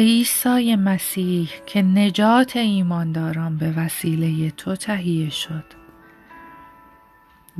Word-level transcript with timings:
عیسی 0.00 0.76
مسیح 0.76 1.50
که 1.66 1.82
نجات 1.82 2.56
ایمانداران 2.56 3.56
به 3.56 3.72
وسیله 3.76 4.50
تو 4.50 4.76
تهیه 4.76 5.30
شد. 5.30 5.64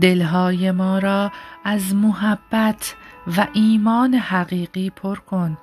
دلهای 0.00 0.70
ما 0.70 0.98
را 0.98 1.32
از 1.64 1.94
محبت 1.94 2.94
و 3.36 3.46
ایمان 3.52 4.14
حقیقی 4.14 4.90
پر 4.90 5.16
کن 5.16 5.58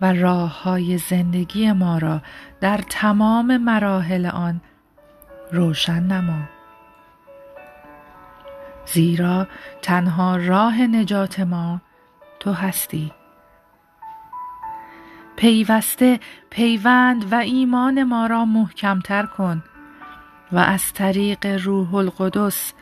و 0.00 0.12
راه 0.12 0.62
های 0.62 0.98
زندگی 0.98 1.72
ما 1.72 1.98
را 1.98 2.22
در 2.60 2.80
تمام 2.88 3.56
مراحل 3.56 4.26
آن 4.26 4.60
روشن 5.52 6.02
نما. 6.02 6.42
زیرا 8.86 9.46
تنها 9.82 10.36
راه 10.36 10.82
نجات 10.82 11.40
ما 11.40 11.80
تو 12.40 12.52
هستی. 12.52 13.12
پیوسته 15.40 16.20
پیوند 16.50 17.32
و 17.32 17.34
ایمان 17.34 18.02
ما 18.02 18.26
را 18.26 18.44
محکمتر 18.44 19.26
کن 19.26 19.62
و 20.52 20.58
از 20.58 20.92
طریق 20.92 21.46
روح 21.46 21.94
القدس 21.94 22.72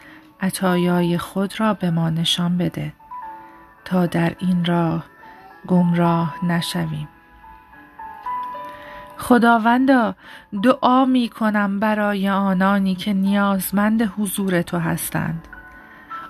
عطایای 0.41 1.19
خود 1.19 1.61
را 1.61 1.75
به 1.75 1.91
ما 1.91 2.11
نشان 2.11 2.59
بده 2.59 2.93
تا 3.85 4.07
در 4.07 4.35
این 4.39 4.65
راه 4.65 5.05
گمراه 5.67 6.45
نشویم. 6.45 7.09
خداوندا 9.19 10.15
دعا 10.63 11.05
می 11.05 11.29
کنم 11.29 11.81
برای 11.81 12.29
آنانی 12.29 12.95
که 12.95 13.13
نیازمند 13.13 14.03
حضور 14.03 14.63
تو 14.63 14.79
هستند. 14.79 15.49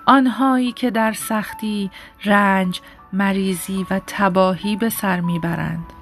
آنهایی 0.05 0.71
که 0.71 0.91
در 0.91 1.13
سختی، 1.13 1.91
رنج، 2.25 2.81
مریضی 3.13 3.85
و 3.89 4.01
تباهی 4.07 4.75
به 4.75 4.89
سر 4.89 5.19
می‌برند 5.19 5.98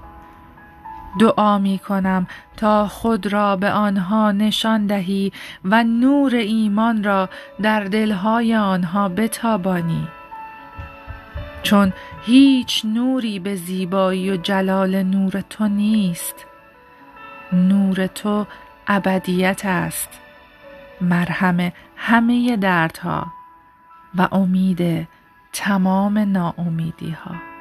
دعا 1.19 1.57
می 1.57 1.79
کنم 1.79 2.27
تا 2.57 2.87
خود 2.87 3.33
را 3.33 3.55
به 3.55 3.71
آنها 3.71 4.31
نشان 4.31 4.87
دهی 4.87 5.31
و 5.63 5.83
نور 5.83 6.35
ایمان 6.35 7.03
را 7.03 7.29
در 7.61 7.83
دلهای 7.83 8.55
آنها 8.55 9.09
بتابانی. 9.09 10.07
چون 11.63 11.93
هیچ 12.25 12.85
نوری 12.85 13.39
به 13.39 13.55
زیبایی 13.55 14.31
و 14.31 14.37
جلال 14.37 15.03
نور 15.03 15.43
تو 15.49 15.67
نیست 15.67 16.45
نور 17.53 18.07
تو 18.07 18.45
ابدیت 18.87 19.61
است 19.65 20.09
مرهم 21.01 21.71
همه 21.95 22.57
دردها 22.57 23.27
و 24.15 24.27
امید 24.31 25.07
تمام 25.53 26.17
ناامیدی 26.17 27.11
ها 27.11 27.56